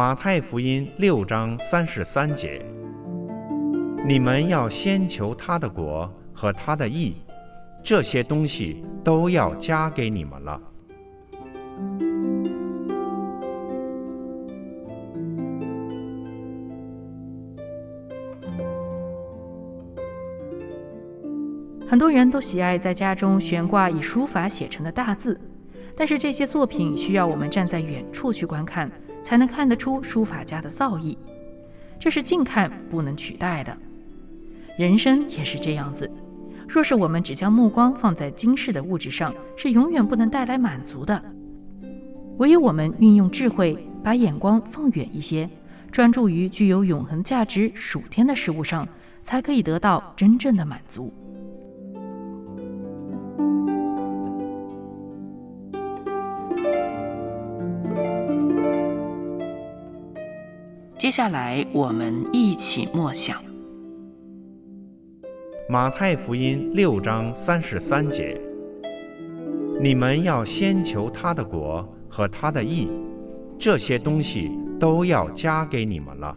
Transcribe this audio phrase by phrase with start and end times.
[0.00, 2.64] 马太福音六章三十三节：
[4.08, 7.16] 你们要先求他的国和他的义，
[7.82, 10.58] 这些东西都要加给你们了。
[21.86, 25.38] 很多人都喜爱在家中悬挂以书法写成的大字，
[25.94, 28.90] 但是这些作品需要我们站在远处去观看。
[29.22, 31.16] 才能看得出书法家的造诣，
[31.98, 33.76] 这是近看不能取代的。
[34.78, 36.10] 人生也是这样子，
[36.66, 41.22] 若是我们只将目光放在今世的物质上，是永远不能带来满足的。
[42.38, 45.48] 唯有我们运用智慧，把眼光放远一些，
[45.90, 48.88] 专注于具有永恒价值属天的事物上，
[49.22, 51.12] 才可以得到真正的满足。
[61.00, 63.34] 接下来，我们一起默想
[65.66, 68.38] 《马太福音》六章三十三节
[69.80, 72.86] ：“你们要先求他的国和他的义，
[73.58, 76.36] 这些东西都要加给你们了。”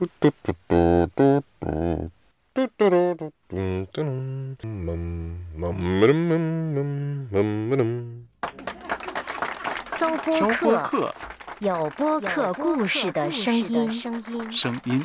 [0.00, 2.10] 嘟嘟嘟嘟嘟嘟，
[2.54, 4.56] 嘟嘟嘟嘟嘟嘟，嗯
[7.30, 8.26] 嗯嗯
[9.90, 11.14] 搜播客，
[11.58, 15.04] 有播客故事的声音，声音，声音。